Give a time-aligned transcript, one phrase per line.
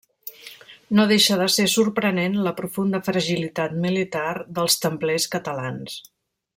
[0.99, 6.01] No deixa de ser sorprenent la profunda fragilitat militar dels templers catalans.